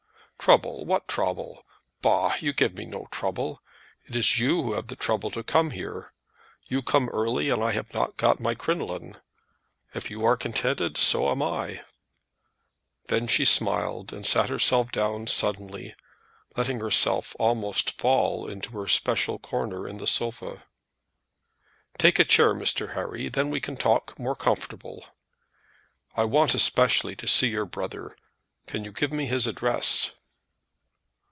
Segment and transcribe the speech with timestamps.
[0.41, 1.63] "Trouble, what trouble?
[2.01, 2.35] Bah!
[2.39, 3.61] You give me no trouble.
[4.05, 6.13] It is you have the trouble to come here.
[6.65, 9.17] You come early and I have not got my crinoline.
[9.93, 11.83] If you are contented, so am I."
[13.05, 15.93] Then she smiled, and sat herself down suddenly,
[16.57, 20.63] letting herself almost fall into her special corner in the sofa.
[21.99, 22.95] "Take a chair, Mr.
[22.95, 25.05] Harry; then we can talk more comfortable."
[26.15, 28.15] "I want especially to see your brother.
[28.65, 30.13] Can you give me his address?"